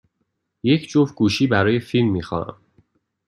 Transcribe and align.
یک 0.63 0.87
جفت 0.89 1.15
گوشی 1.15 1.47
برای 1.47 1.79
فیلم 1.79 2.11
می 2.11 2.21
خواهم. 2.21 2.61